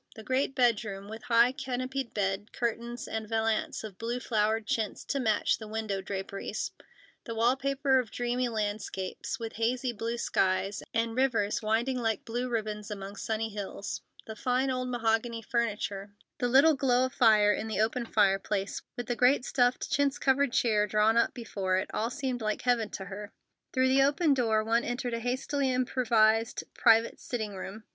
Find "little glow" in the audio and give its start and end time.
16.47-17.05